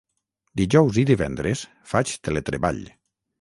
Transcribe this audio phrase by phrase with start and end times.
[0.61, 1.61] Dijous i divendres
[1.93, 2.83] faig teletreball.